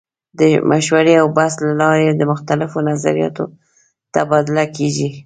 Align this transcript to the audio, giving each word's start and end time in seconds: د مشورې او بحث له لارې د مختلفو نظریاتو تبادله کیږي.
د 0.39 0.41
مشورې 0.71 1.13
او 1.21 1.27
بحث 1.37 1.53
له 1.65 1.73
لارې 1.81 2.05
د 2.13 2.21
مختلفو 2.31 2.77
نظریاتو 2.89 3.43
تبادله 4.13 4.65
کیږي. 4.75 5.07